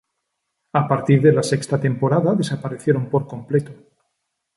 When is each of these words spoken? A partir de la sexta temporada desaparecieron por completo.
A 0.79 0.87
partir 0.87 1.21
de 1.21 1.31
la 1.31 1.43
sexta 1.43 1.79
temporada 1.79 2.33
desaparecieron 2.33 3.07
por 3.11 3.27
completo. 3.27 3.71